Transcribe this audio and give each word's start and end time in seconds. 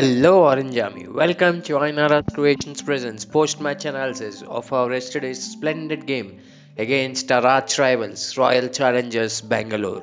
Hello 0.00 0.44
Orange 0.44 0.78
Army, 0.78 1.06
welcome 1.08 1.60
to 1.60 1.74
Ainara 1.74 2.24
Creations 2.32 2.80
Presents 2.80 3.26
post-match 3.26 3.84
analysis 3.84 4.40
of 4.40 4.72
our 4.72 4.90
yesterday's 4.90 5.42
splendid 5.42 6.06
game 6.06 6.40
against 6.78 7.30
our 7.30 7.46
arch 7.46 7.78
rivals 7.78 8.34
Royal 8.38 8.68
Challengers 8.68 9.42
Bangalore. 9.42 10.00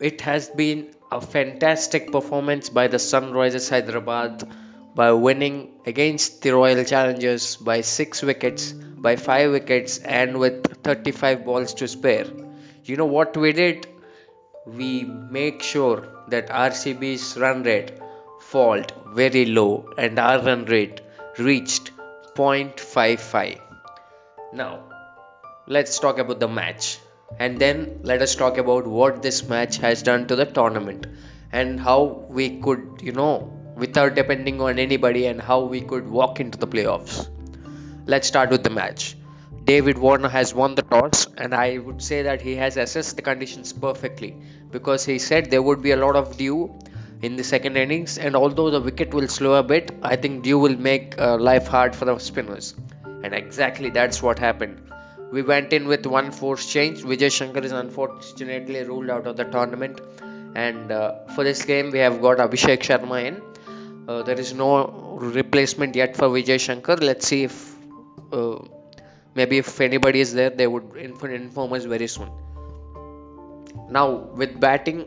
It 0.00 0.20
has 0.20 0.48
been 0.48 0.94
a 1.10 1.20
fantastic 1.20 2.12
performance 2.12 2.68
by 2.68 2.86
the 2.86 2.98
Sunrisers 2.98 3.68
Hyderabad 3.68 4.48
by 4.94 5.10
winning 5.10 5.72
against 5.84 6.42
the 6.42 6.54
Royal 6.54 6.84
Challengers 6.84 7.56
by 7.56 7.80
6 7.80 8.22
wickets, 8.22 8.70
by 8.70 9.16
5 9.16 9.50
wickets 9.50 9.98
and 9.98 10.38
with 10.38 10.84
35 10.84 11.44
balls 11.44 11.74
to 11.74 11.88
spare. 11.88 12.26
You 12.84 12.96
know 12.96 13.06
what 13.06 13.36
we 13.36 13.52
did? 13.52 13.88
We 14.64 15.02
make 15.02 15.64
sure 15.64 16.06
that 16.28 16.48
RCB's 16.48 17.36
run 17.36 17.64
rate 17.64 17.90
fault 18.52 18.92
very 19.20 19.44
low 19.46 19.70
and 19.96 20.18
our 20.18 20.38
run 20.46 20.64
rate 20.66 21.00
reached 21.38 21.90
0.55. 22.34 23.60
Now, 24.52 24.84
let's 25.66 25.98
talk 25.98 26.18
about 26.18 26.40
the 26.40 26.48
match 26.48 26.98
and 27.38 27.58
then 27.58 28.00
let 28.02 28.22
us 28.22 28.34
talk 28.34 28.58
about 28.58 28.86
what 28.86 29.22
this 29.22 29.48
match 29.48 29.78
has 29.78 30.02
done 30.02 30.26
to 30.28 30.36
the 30.36 30.46
tournament 30.46 31.06
and 31.52 31.80
how 31.80 32.26
we 32.28 32.60
could, 32.60 33.00
you 33.02 33.12
know, 33.12 33.34
without 33.76 34.14
depending 34.14 34.60
on 34.60 34.78
anybody 34.78 35.26
and 35.26 35.40
how 35.40 35.60
we 35.64 35.80
could 35.80 36.08
walk 36.08 36.40
into 36.40 36.58
the 36.58 36.66
playoffs. 36.66 37.28
Let's 38.06 38.28
start 38.28 38.50
with 38.50 38.62
the 38.62 38.70
match. 38.70 39.16
David 39.64 39.98
Warner 39.98 40.28
has 40.28 40.54
won 40.54 40.74
the 40.74 40.82
toss, 40.82 41.26
and 41.38 41.54
I 41.54 41.78
would 41.78 42.02
say 42.02 42.22
that 42.22 42.42
he 42.42 42.56
has 42.56 42.76
assessed 42.76 43.16
the 43.16 43.22
conditions 43.22 43.72
perfectly 43.72 44.36
because 44.70 45.06
he 45.06 45.18
said 45.18 45.50
there 45.50 45.62
would 45.62 45.80
be 45.82 45.92
a 45.92 45.96
lot 45.96 46.16
of 46.16 46.36
dew 46.36 46.78
in 47.24 47.36
the 47.36 47.44
second 47.44 47.76
innings, 47.76 48.18
and 48.18 48.36
although 48.36 48.70
the 48.70 48.80
wicket 48.80 49.14
will 49.14 49.28
slow 49.28 49.54
a 49.54 49.62
bit, 49.62 49.90
I 50.02 50.16
think 50.16 50.42
dew 50.44 50.58
will 50.58 50.76
make 50.76 51.18
uh, 51.18 51.36
life 51.38 51.66
hard 51.66 51.96
for 51.96 52.04
the 52.04 52.18
spinners. 52.18 52.74
And 53.04 53.32
exactly 53.32 53.90
that's 53.90 54.22
what 54.22 54.38
happened. 54.38 54.90
We 55.32 55.42
went 55.42 55.72
in 55.72 55.86
with 55.88 56.04
one 56.06 56.30
force 56.30 56.66
change. 56.70 57.02
Vijay 57.02 57.32
Shankar 57.32 57.62
is 57.62 57.72
unfortunately 57.72 58.82
ruled 58.82 59.10
out 59.10 59.26
of 59.26 59.36
the 59.38 59.44
tournament, 59.44 60.00
and 60.54 60.92
uh, 60.92 61.26
for 61.34 61.44
this 61.44 61.64
game 61.64 61.90
we 61.90 62.00
have 62.00 62.20
got 62.20 62.38
Abhishek 62.38 62.80
Sharma 62.90 63.24
in. 63.30 63.40
Uh, 64.06 64.22
there 64.22 64.38
is 64.38 64.52
no 64.52 65.16
replacement 65.38 65.96
yet 65.96 66.16
for 66.16 66.28
Vijay 66.28 66.60
Shankar. 66.60 66.96
Let's 66.96 67.26
see 67.26 67.44
if 67.44 67.74
uh, 68.32 68.58
maybe 69.34 69.58
if 69.58 69.80
anybody 69.80 70.20
is 70.20 70.34
there, 70.34 70.50
they 70.50 70.66
would 70.66 70.94
inform 70.96 71.72
us 71.72 71.84
very 71.84 72.06
soon. 72.06 72.30
Now 73.88 74.06
with 74.42 74.60
batting, 74.60 75.06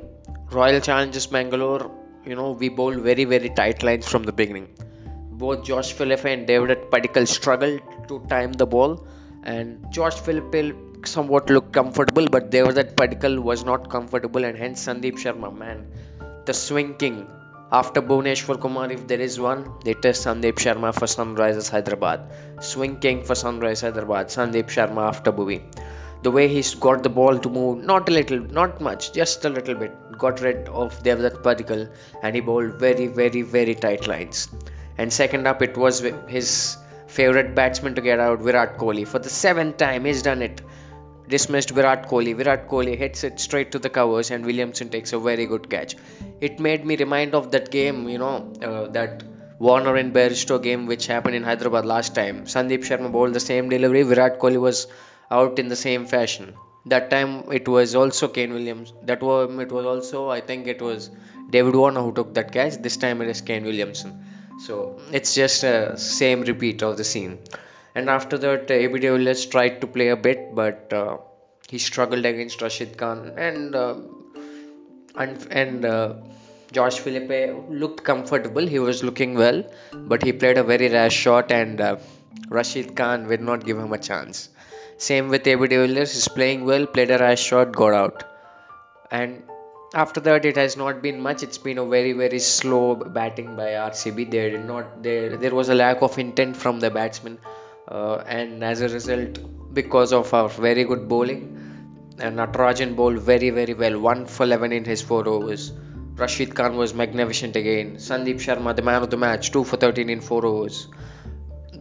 Royal 0.49 0.79
Challengers 0.81 1.27
Bangalore, 1.27 1.91
you 2.27 2.35
know, 2.35 2.51
we 2.51 2.69
bowled 2.69 2.99
very 3.09 3.25
very 3.25 3.49
tight 3.49 3.83
lines 3.83 4.07
from 4.07 4.23
the 4.23 4.35
beginning. 4.41 4.67
Both 5.31 5.63
Josh 5.65 5.93
Philippe 5.93 6.31
and 6.31 6.47
Devdutt 6.47 6.89
Padikkal 6.91 7.27
struggled 7.27 7.81
to 8.09 8.19
time 8.27 8.53
the 8.53 8.65
ball, 8.65 9.07
and 9.43 9.85
Josh 9.91 10.19
Philippe 10.19 10.73
somewhat 11.05 11.49
looked 11.49 11.73
comfortable, 11.73 12.27
but 12.35 12.51
Devdutt 12.51 12.95
Padikkal 12.95 13.39
was 13.39 13.63
not 13.63 13.89
comfortable, 13.89 14.43
and 14.43 14.57
hence 14.57 14.85
Sandeep 14.85 15.19
Sharma, 15.23 15.55
man, 15.55 15.85
the 16.45 16.53
swing 16.53 16.95
king 16.95 17.27
after 17.69 18.01
Bhuvneshwar 18.01 18.61
Kumar, 18.61 18.89
if 18.91 19.07
there 19.07 19.19
is 19.19 19.37
one, 19.37 19.73
it 19.85 20.05
is 20.05 20.19
Sandeep 20.25 20.55
Sharma 20.55 20.93
for 20.93 21.05
Sunrisers 21.05 21.69
Hyderabad. 21.69 22.21
Swing 22.61 22.95
king 22.97 23.23
for 23.25 23.33
Sunrisers 23.33 23.81
Hyderabad, 23.81 24.27
Sandeep 24.27 24.67
Sharma 24.75 25.09
after 25.09 25.33
Bhuvi. 25.33 25.61
The 26.23 26.31
way 26.31 26.47
he's 26.47 26.75
got 26.75 27.03
the 27.03 27.09
ball 27.09 27.37
to 27.37 27.49
move, 27.49 27.83
not 27.83 28.07
a 28.07 28.13
little, 28.13 28.39
not 28.39 28.79
much, 28.79 29.11
just 29.11 29.43
a 29.43 29.49
little 29.49 29.75
bit, 29.75 29.91
got 30.17 30.41
rid 30.41 30.67
of 30.69 31.01
Devdutt 31.03 31.43
Padikkal 31.43 31.89
and 32.21 32.35
he 32.35 32.41
bowled 32.41 32.75
very, 32.75 33.07
very, 33.07 33.41
very 33.41 33.75
tight 33.75 34.07
lines. 34.07 34.49
And 34.97 35.11
second 35.11 35.47
up, 35.47 35.61
it 35.61 35.77
was 35.77 35.99
his 36.27 36.77
favorite 37.07 37.55
batsman 37.55 37.95
to 37.95 38.01
get 38.01 38.19
out, 38.19 38.39
Virat 38.39 38.77
Kohli. 38.77 39.07
For 39.07 39.19
the 39.19 39.29
seventh 39.29 39.77
time, 39.77 40.05
he's 40.05 40.21
done 40.21 40.41
it 40.41 40.61
dismissed 41.27 41.71
Virat 41.71 42.07
Kohli. 42.07 42.35
Virat 42.35 42.67
Kohli 42.67 42.97
hits 42.97 43.23
it 43.23 43.39
straight 43.39 43.71
to 43.73 43.79
the 43.79 43.89
covers, 43.89 44.31
and 44.31 44.45
Williamson 44.45 44.89
takes 44.89 45.13
a 45.13 45.19
very 45.19 45.45
good 45.45 45.69
catch. 45.69 45.95
It 46.41 46.59
made 46.59 46.85
me 46.85 46.95
remind 46.95 47.35
of 47.35 47.51
that 47.51 47.69
game, 47.71 48.07
you 48.09 48.17
know, 48.17 48.53
uh, 48.61 48.87
that 48.91 49.23
Warner 49.59 49.95
and 49.95 50.13
Bairstow 50.13 50.61
game 50.61 50.85
which 50.85 51.07
happened 51.07 51.35
in 51.35 51.43
Hyderabad 51.43 51.85
last 51.85 52.15
time. 52.15 52.45
Sandeep 52.45 52.85
Sharma 52.85 53.11
bowled 53.11 53.33
the 53.33 53.39
same 53.39 53.69
delivery. 53.69 54.03
Virat 54.03 54.39
Kohli 54.39 54.59
was 54.59 54.87
out 55.31 55.59
in 55.59 55.67
the 55.67 55.75
same 55.75 56.05
fashion. 56.05 56.53
That 56.89 57.09
time 57.09 57.51
it 57.51 57.67
was 57.67 57.95
also 57.95 58.27
Kane 58.27 58.53
Williams. 58.53 58.93
That 59.03 59.21
was 59.21 59.59
it 59.59 59.71
was 59.71 59.85
also 59.85 60.29
I 60.29 60.41
think 60.41 60.67
it 60.67 60.81
was 60.81 61.09
David 61.49 61.75
Warner 61.75 62.01
who 62.01 62.13
took 62.13 62.33
that 62.35 62.51
catch. 62.51 62.77
This 62.87 62.97
time 62.97 63.21
it 63.21 63.29
is 63.29 63.41
Kane 63.41 63.63
Williamson. 63.63 64.23
So 64.65 64.99
it's 65.11 65.33
just 65.35 65.63
a 65.63 65.97
same 65.97 66.41
repeat 66.41 66.81
of 66.81 66.97
the 66.97 67.03
scene 67.03 67.39
and 67.97 68.09
after 68.13 68.37
that 68.43 68.71
AB 68.71 68.99
de 69.03 69.09
Villiers 69.13 69.45
tried 69.53 69.75
to 69.81 69.87
play 69.95 70.09
a 70.15 70.17
bit 70.27 70.41
but 70.59 70.93
uh, 70.93 71.17
he 71.69 71.77
struggled 71.77 72.25
against 72.31 72.61
Rashid 72.61 72.97
Khan 73.01 73.33
and 73.37 73.75
uh, 73.75 73.95
and, 75.15 75.47
and 75.61 75.85
uh, 75.85 76.13
Josh 76.71 76.99
Philippe 76.99 77.39
looked 77.83 78.03
comfortable 78.03 78.67
he 78.75 78.79
was 78.87 79.03
looking 79.03 79.33
well 79.43 79.63
but 80.11 80.23
he 80.23 80.33
played 80.41 80.57
a 80.57 80.63
very 80.63 80.89
rash 80.97 81.17
shot 81.25 81.51
and 81.51 81.81
uh, 81.81 81.97
Rashid 82.49 82.95
Khan 82.95 83.27
would 83.27 83.41
not 83.41 83.65
give 83.65 83.79
him 83.79 83.93
a 83.93 84.01
chance 84.09 84.49
same 84.97 85.29
with 85.29 85.47
AB 85.47 85.67
de 85.67 85.77
Villiers 85.77 86.13
he's 86.13 86.27
playing 86.27 86.65
well 86.65 86.87
played 86.87 87.11
a 87.11 87.17
rash 87.19 87.41
shot 87.41 87.71
got 87.71 87.93
out. 87.93 88.23
And 89.11 89.43
after 89.93 90.19
that 90.21 90.45
it 90.45 90.57
has 90.57 90.75
not 90.75 91.01
been 91.01 91.21
much. 91.21 91.43
It's 91.43 91.59
been 91.59 91.77
a 91.77 91.85
very 91.85 92.13
very 92.13 92.39
slow 92.39 92.95
batting 92.95 93.55
by 93.55 93.67
rcb 93.83 94.29
they 94.31 94.49
did 94.49 94.65
not 94.65 95.03
there 95.03 95.37
there 95.37 95.53
was 95.53 95.69
a 95.69 95.75
lack 95.75 96.01
of 96.01 96.17
intent 96.17 96.57
from 96.57 96.79
the 96.79 96.89
batsmen 96.89 97.37
uh, 97.87 98.15
and 98.25 98.63
as 98.63 98.81
a 98.81 98.89
result 98.89 99.39
because 99.73 100.13
of 100.13 100.33
our 100.33 100.49
very 100.49 100.83
good 100.83 101.07
bowling 101.07 101.43
and 102.19 102.37
Natarajan 102.37 102.95
bowled 102.95 103.19
very 103.19 103.51
very 103.51 103.75
well. 103.75 103.99
1 103.99 104.25
for 104.25 104.43
11 104.43 104.71
in 104.71 104.85
his 104.85 105.03
4 105.03 105.27
overs. 105.27 105.71
Rashid 106.15 106.55
Khan 106.55 106.75
was 106.75 106.95
magnificent 106.95 107.55
again. 107.55 107.97
Sandeep 107.97 108.37
Sharma 108.45 108.75
the 108.75 108.81
man 108.81 109.03
of 109.03 109.11
the 109.11 109.17
match 109.17 109.51
2 109.51 109.63
for 109.63 109.77
13 109.77 110.09
in 110.09 110.21
4 110.21 110.45
overs 110.47 110.87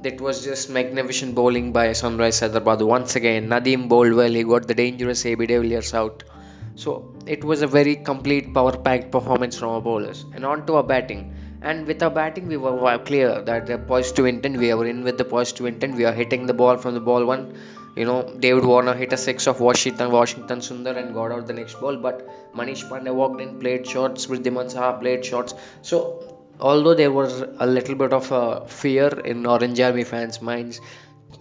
that 0.02 0.20
was 0.20 0.44
just 0.44 0.70
magnificent 0.70 1.34
bowling 1.34 1.72
by 1.72 1.92
Sunrise 1.92 2.40
Hyderabad. 2.40 2.82
Once 2.82 3.16
again 3.16 3.48
Nadeem 3.48 3.88
bowled 3.88 4.14
well 4.14 4.30
he 4.30 4.44
got 4.44 4.66
the 4.66 4.74
dangerous 4.74 5.24
AB 5.26 5.46
de 5.46 5.58
Villiers 5.60 5.94
out. 5.94 6.24
So 6.74 7.14
it 7.26 7.42
was 7.42 7.62
a 7.62 7.66
very 7.66 7.96
complete 7.96 8.52
power 8.52 8.76
packed 8.76 9.10
performance 9.10 9.58
from 9.58 9.70
our 9.70 9.80
bowlers. 9.80 10.24
And 10.34 10.44
on 10.44 10.66
to 10.66 10.74
our 10.76 10.82
batting. 10.82 11.34
And 11.62 11.86
with 11.86 12.02
our 12.02 12.10
batting 12.10 12.48
we 12.48 12.56
were 12.56 12.98
clear 12.98 13.42
that 13.42 13.66
the 13.66 13.78
positive 13.78 14.26
intent 14.26 14.58
we 14.58 14.72
were 14.74 14.86
in 14.86 15.02
with 15.04 15.18
the 15.18 15.24
positive 15.24 15.66
intent 15.66 15.96
we 15.96 16.04
are 16.04 16.12
hitting 16.12 16.46
the 16.46 16.54
ball 16.54 16.76
from 16.76 16.94
the 16.94 17.00
ball 17.00 17.24
one. 17.24 17.54
You 17.96 18.04
know 18.04 18.36
David 18.38 18.64
Warner 18.64 18.94
hit 18.94 19.12
a 19.14 19.16
six 19.16 19.46
of 19.46 19.60
Washington 19.60 20.10
Washington 20.10 20.58
Sundar 20.58 20.96
and 20.98 21.14
got 21.14 21.32
out 21.32 21.46
the 21.46 21.54
next 21.54 21.80
ball. 21.80 21.96
But 21.96 22.28
Manish 22.54 22.88
Pandey 22.90 23.14
walked 23.14 23.40
in 23.40 23.58
played 23.58 23.86
shots. 23.86 24.26
Wriddhiman 24.26 24.72
Saha 24.74 25.00
played 25.00 25.24
shots. 25.24 25.54
So 25.80 26.35
although 26.60 26.94
there 26.94 27.12
was 27.12 27.42
a 27.58 27.66
little 27.66 27.94
bit 27.94 28.12
of 28.12 28.30
a 28.32 28.66
fear 28.66 29.08
in 29.08 29.46
Orange 29.46 29.80
Army 29.80 30.04
fans 30.04 30.40
minds 30.40 30.80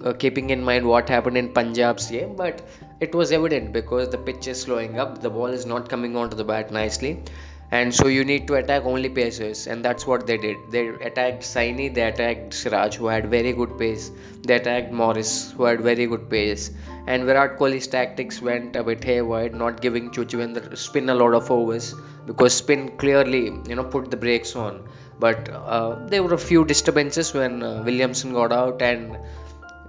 uh, 0.04 0.14
keeping 0.14 0.50
in 0.50 0.64
mind 0.64 0.86
what 0.86 1.10
happened 1.10 1.38
in 1.38 1.54
Punjab's 1.54 2.10
game 2.12 2.36
but 2.36 2.62
it 3.00 3.16
was 3.16 3.32
evident 3.32 3.72
because 3.72 4.10
the 4.10 4.18
pitch 4.18 4.48
is 4.48 4.62
slowing 4.62 5.00
up 5.00 5.22
the 5.22 5.30
ball 5.30 5.48
is 5.48 5.66
not 5.66 5.90
coming 5.90 6.16
onto 6.18 6.36
the 6.36 6.44
bat 6.44 6.72
nicely 6.72 7.24
and 7.72 7.94
so 7.96 8.08
you 8.08 8.24
need 8.24 8.48
to 8.48 8.56
attack 8.56 8.86
only 8.86 9.10
pacers 9.10 9.66
and 9.68 9.84
that's 9.84 10.06
what 10.06 10.28
they 10.28 10.38
did. 10.38 10.58
They 10.70 10.88
attacked 10.88 11.42
Saini 11.42 11.94
they 11.94 12.04
attacked 12.04 12.54
Siraj 12.54 12.96
who 12.96 13.08
had 13.08 13.30
very 13.30 13.54
good 13.54 13.78
pace 13.78 14.12
they 14.44 14.56
attacked 14.56 14.92
Morris 14.92 15.52
who 15.52 15.64
had 15.64 15.82
very 15.82 16.06
good 16.06 16.30
pace 16.30 16.72
and 17.08 17.24
Virat 17.24 17.58
Kohli's 17.58 17.88
tactics 17.88 18.42
went 18.42 18.76
a 18.76 18.84
bit 18.84 19.04
haywire 19.04 19.50
not 19.50 19.82
giving 19.82 20.12
Yuzvendra 20.12 20.78
spin 20.78 21.10
a 21.10 21.16
lot 21.16 21.34
of 21.34 21.50
overs 21.50 21.96
because 22.26 22.54
spin 22.56 22.98
clearly 22.98 23.44
you 23.68 23.76
know 23.76 23.84
put 23.84 24.12
the 24.12 24.18
brakes 24.18 24.56
on. 24.56 24.88
But 25.18 25.50
uh, 25.50 26.08
there 26.08 26.24
were 26.24 26.34
a 26.34 26.44
few 26.50 26.66
disturbances 26.66 27.34
when 27.34 27.64
uh, 27.64 27.84
Williamson 27.86 28.34
got 28.34 28.52
out 28.52 28.82
and 28.82 29.18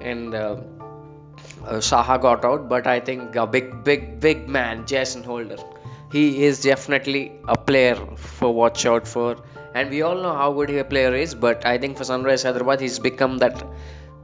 and 0.00 0.34
uh, 0.34 0.56
uh 1.64 1.80
Saha 1.90 2.20
got 2.20 2.44
out. 2.44 2.68
But 2.68 2.86
I 2.86 3.00
think 3.00 3.34
a 3.36 3.46
big 3.46 3.82
big 3.84 4.20
big 4.20 4.48
man 4.48 4.86
Jason 4.86 5.24
Holder 5.24 5.58
he 6.12 6.44
is 6.44 6.62
definitely 6.62 7.32
a 7.48 7.58
player 7.58 7.96
for 8.16 8.52
watch 8.54 8.86
out 8.86 9.06
for. 9.08 9.36
And 9.74 9.90
we 9.90 10.02
all 10.02 10.14
know 10.14 10.32
how 10.32 10.52
good 10.52 10.70
a 10.70 10.84
player 10.84 11.14
is 11.14 11.34
but 11.34 11.66
I 11.66 11.78
think 11.78 11.98
for 11.98 12.04
Sunrise 12.04 12.44
Hyderabad 12.44 12.80
he's 12.80 12.98
become 12.98 13.38
that 13.38 13.62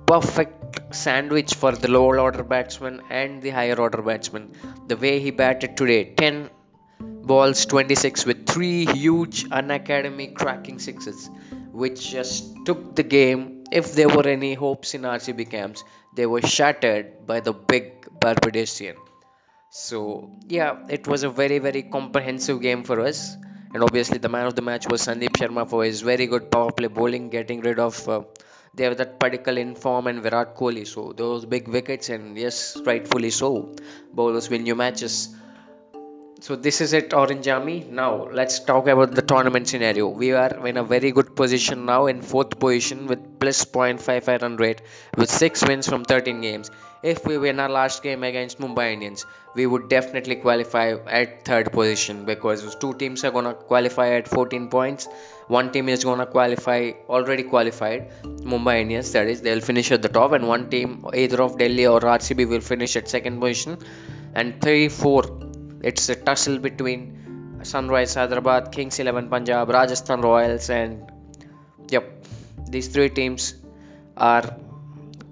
perfect 0.06 0.94
sandwich 0.94 1.54
for 1.54 1.72
the 1.72 1.88
lower 1.88 2.18
order 2.20 2.42
batsman 2.42 3.02
and 3.10 3.42
the 3.42 3.50
higher 3.50 3.78
order 3.78 4.00
batsman 4.02 4.52
the 4.88 4.96
way 4.96 5.20
he 5.20 5.30
batted 5.30 5.76
today 5.76 6.04
10 6.04 6.50
balls 7.30 7.64
26 7.66 8.26
with 8.26 8.46
three 8.46 8.84
huge 8.86 9.44
unacademy 9.60 10.26
cracking 10.34 10.78
sixes 10.78 11.30
which 11.72 12.00
just 12.10 12.44
took 12.66 12.94
the 12.96 13.02
game 13.02 13.64
if 13.72 13.94
there 13.94 14.08
were 14.08 14.26
any 14.28 14.54
hopes 14.54 14.94
in 14.94 15.04
RCB 15.04 15.44
camps 15.44 15.84
they 16.14 16.26
were 16.26 16.42
shattered 16.42 17.26
by 17.26 17.40
the 17.40 17.52
big 17.52 17.86
Barbadosian 18.20 18.96
so 19.70 20.30
yeah 20.48 20.72
it 20.96 21.06
was 21.06 21.22
a 21.22 21.30
very 21.30 21.58
very 21.58 21.82
comprehensive 21.96 22.60
game 22.68 22.84
for 22.90 22.98
us 23.10 23.22
And 23.76 23.82
obviously, 23.84 24.18
the 24.24 24.28
man 24.32 24.46
of 24.48 24.54
the 24.56 24.62
match 24.64 24.86
was 24.92 25.02
Sandeep 25.04 25.36
Sharma 25.40 25.62
for 25.68 25.78
his 25.84 26.00
very 26.08 26.24
good 26.32 26.42
power 26.54 26.72
play 26.78 26.88
bowling, 26.96 27.30
getting 27.34 27.60
rid 27.66 27.78
of. 27.84 28.00
Uh, 28.14 28.18
that 28.80 29.18
particular 29.22 29.60
inform 29.62 30.08
and 30.10 30.22
Virat 30.26 30.50
Kohli, 30.58 30.82
so 30.90 31.04
those 31.20 31.46
big 31.54 31.68
wickets, 31.76 32.10
and 32.16 32.36
yes, 32.42 32.58
rightfully 32.90 33.30
so. 33.30 33.50
Bowlers 34.12 34.50
win 34.54 34.66
your 34.66 34.76
matches. 34.76 35.16
So 36.44 36.56
this 36.56 36.80
is 36.80 36.92
it, 36.92 37.14
Orange 37.14 37.46
Army. 37.46 37.86
Now 37.88 38.28
let's 38.38 38.58
talk 38.58 38.88
about 38.88 39.14
the 39.14 39.22
tournament 39.22 39.68
scenario. 39.68 40.08
We 40.08 40.32
are 40.32 40.66
in 40.66 40.76
a 40.76 40.82
very 40.82 41.12
good 41.12 41.36
position 41.36 41.84
now 41.86 42.06
in 42.06 42.20
fourth 42.20 42.58
position 42.58 43.06
with 43.06 43.38
plus 43.38 43.64
0.55 43.64 44.42
run 44.42 44.56
rate 44.56 44.82
with 45.16 45.30
six 45.30 45.62
wins 45.64 45.88
from 45.88 46.04
13 46.04 46.40
games. 46.40 46.68
If 47.04 47.24
we 47.24 47.38
win 47.38 47.60
our 47.60 47.68
last 47.68 48.02
game 48.02 48.24
against 48.24 48.58
Mumbai 48.58 48.94
Indians, 48.94 49.24
we 49.54 49.68
would 49.68 49.88
definitely 49.88 50.34
qualify 50.34 50.96
at 51.20 51.44
third 51.44 51.70
position 51.70 52.24
because 52.24 52.74
two 52.74 52.92
teams 52.94 53.22
are 53.22 53.30
gonna 53.30 53.54
qualify 53.54 54.08
at 54.16 54.26
14 54.26 54.68
points. 54.68 55.06
One 55.46 55.70
team 55.70 55.88
is 55.88 56.02
gonna 56.02 56.26
qualify 56.26 56.90
already 57.08 57.44
qualified, 57.44 58.10
Mumbai 58.24 58.80
Indians. 58.80 59.12
That 59.12 59.28
is, 59.28 59.42
they'll 59.42 59.60
finish 59.60 59.92
at 59.92 60.02
the 60.02 60.08
top, 60.08 60.32
and 60.32 60.48
one 60.48 60.68
team 60.70 61.06
either 61.14 61.40
of 61.40 61.56
Delhi 61.56 61.86
or 61.86 62.00
RCB 62.00 62.48
will 62.48 62.66
finish 62.72 62.96
at 62.96 63.08
second 63.08 63.38
position, 63.38 63.78
and 64.34 64.60
three, 64.60 64.88
four 64.88 65.22
it's 65.82 66.08
a 66.08 66.14
tussle 66.14 66.58
between 66.58 67.60
Sunrise 67.62 68.14
Hyderabad, 68.14 68.72
Kings 68.72 68.98
11 68.98 69.28
Punjab, 69.28 69.68
Rajasthan 69.68 70.20
Royals, 70.20 70.70
and 70.70 71.10
yep, 71.88 72.24
these 72.68 72.88
three 72.88 73.08
teams 73.08 73.54
are 74.16 74.56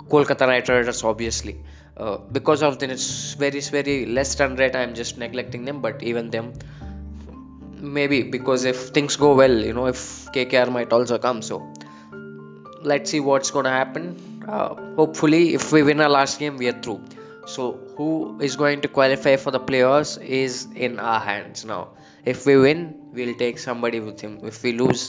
Kolkata 0.08 0.47
Knight 0.47 0.69
Riders, 0.69 1.02
obviously. 1.05 1.56
Uh, 1.97 2.17
because 2.17 2.62
of 2.62 2.79
this 2.79 3.35
very 3.35 3.61
very 3.61 4.06
less 4.06 4.38
run 4.41 4.56
rate, 4.56 4.75
I'm 4.75 4.94
just 4.94 5.19
neglecting 5.19 5.64
them. 5.64 5.81
But 5.82 6.02
even 6.02 6.31
them, 6.31 6.55
maybe 7.79 8.23
because 8.23 8.64
if 8.64 8.88
things 8.88 9.17
go 9.17 9.35
well, 9.35 9.53
you 9.53 9.75
know, 9.75 9.87
if 9.87 10.26
KKR 10.35 10.73
might 10.73 10.93
also 10.93 11.19
come. 11.19 11.43
So 11.43 11.73
let's 12.82 13.11
see 13.11 13.20
what's 13.20 13.50
gonna 13.50 13.70
happen. 13.70 14.44
Uh, 14.49 14.75
hopefully, 14.96 15.55
if 15.55 15.73
we 15.73 15.82
win 15.82 16.00
our 16.00 16.08
last 16.08 16.38
game, 16.38 16.56
we 16.56 16.69
are 16.69 16.81
through. 16.81 17.03
So, 17.46 17.79
who 18.00 18.11
is 18.47 18.55
going 18.61 18.81
to 18.85 18.88
qualify 18.97 19.32
for 19.44 19.50
the 19.55 19.61
playoffs 19.70 20.12
is 20.43 20.52
in 20.85 20.99
our 20.99 21.20
hands 21.20 21.64
now. 21.70 21.81
If 22.32 22.47
we 22.47 22.55
win, 22.67 22.79
we'll 23.17 23.35
take 23.43 23.58
somebody 23.58 24.00
with 24.00 24.23
him. 24.25 24.38
If 24.50 24.62
we 24.62 24.73
lose, 24.73 25.02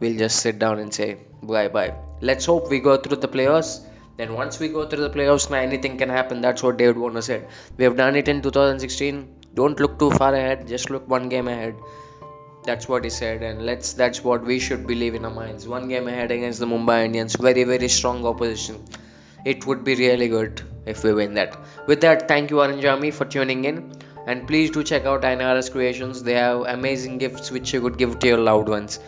we'll 0.00 0.18
just 0.22 0.40
sit 0.46 0.58
down 0.64 0.80
and 0.84 0.92
say 0.98 1.10
bye 1.52 1.68
bye. 1.76 1.92
Let's 2.30 2.48
hope 2.52 2.70
we 2.74 2.80
go 2.88 2.96
through 2.96 3.18
the 3.26 3.30
playoffs. 3.36 3.70
Then, 4.16 4.34
once 4.40 4.58
we 4.58 4.68
go 4.78 4.82
through 4.88 5.04
the 5.06 5.14
playoffs, 5.18 5.48
now 5.52 5.60
anything 5.68 5.96
can 6.02 6.08
happen. 6.16 6.40
That's 6.40 6.62
what 6.64 6.76
David 6.82 6.98
Warner 7.04 7.24
said. 7.28 7.46
We 7.76 7.84
have 7.84 7.96
done 8.02 8.16
it 8.16 8.28
in 8.34 8.42
2016. 8.42 9.22
Don't 9.62 9.78
look 9.86 9.96
too 10.02 10.10
far 10.10 10.34
ahead, 10.34 10.66
just 10.74 10.90
look 10.90 11.08
one 11.16 11.28
game 11.28 11.48
ahead. 11.54 11.74
That's 12.64 12.88
what 12.88 13.04
he 13.04 13.10
said, 13.20 13.48
and 13.48 13.64
let's. 13.70 13.94
That's 14.02 14.24
what 14.28 14.52
we 14.52 14.60
should 14.68 14.86
believe 14.92 15.14
in 15.22 15.24
our 15.24 15.36
minds. 15.40 15.68
One 15.78 15.88
game 15.96 16.14
ahead 16.16 16.36
against 16.40 16.66
the 16.66 16.70
Mumbai 16.76 17.00
Indians, 17.08 17.42
very 17.48 17.64
very 17.74 17.96
strong 18.02 18.30
opposition 18.34 18.84
it 19.52 19.66
would 19.66 19.84
be 19.84 19.94
really 19.94 20.28
good 20.28 20.62
if 20.86 21.04
we 21.04 21.12
win 21.12 21.34
that. 21.34 21.56
With 21.86 22.00
that, 22.02 22.28
thank 22.28 22.50
you 22.50 22.60
Orange 22.60 22.84
Army 22.84 23.10
for 23.10 23.24
tuning 23.24 23.64
in 23.64 23.92
and 24.26 24.46
please 24.46 24.70
do 24.70 24.82
check 24.82 25.04
out 25.04 25.22
INRS 25.22 25.70
Creations. 25.70 26.22
They 26.22 26.34
have 26.34 26.60
amazing 26.62 27.18
gifts 27.18 27.50
which 27.50 27.72
you 27.72 27.80
could 27.80 27.98
give 27.98 28.18
to 28.18 28.26
your 28.26 28.38
loved 28.38 28.68
ones. 28.68 29.00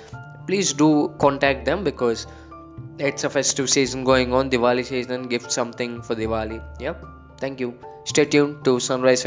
Please 0.47 0.73
do 0.73 1.15
contact 1.19 1.65
them 1.65 1.85
because 1.85 2.27
it's 2.99 3.25
a 3.25 3.31
festive 3.31 3.69
season 3.69 4.05
going 4.05 4.33
on, 4.33 4.51
Diwali 4.51 4.85
season, 4.85 5.29
gift 5.29 5.51
something 5.53 6.03
for 6.03 6.15
Diwali. 6.15 6.63
Yep. 6.81 7.05
Thank 7.39 7.61
you. 7.61 7.79
Stay 8.05 8.25
tuned 8.25 8.65
to 8.65 8.81
Sunrise 8.81 9.23